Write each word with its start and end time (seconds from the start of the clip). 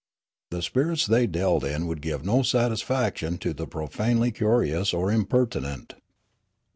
The 0.49 0.63
spirits 0.63 1.05
they 1.05 1.27
dealt 1.27 1.63
in 1.63 1.85
would 1.85 2.01
give 2.01 2.25
no 2.25 2.39
satisfac 2.39 3.17
tion 3.17 3.37
to 3.37 3.53
the 3.53 3.67
profanely 3.67 4.31
curious 4.31 4.95
or 4.95 5.11
impertinent. 5.11 5.93